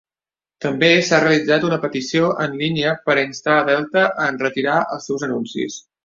També 0.63 0.87
s'ha 1.09 1.17
realitzat 1.23 1.67
una 1.67 1.77
petició 1.83 2.31
en 2.45 2.55
línia 2.61 2.93
per 3.09 3.15
a 3.15 3.25
instar 3.25 3.57
a 3.57 3.67
Delta 3.67 4.05
a 4.23 4.31
enretirar 4.31 4.79
els 4.97 5.11
seus 5.11 5.27
anuncis. 5.29 5.77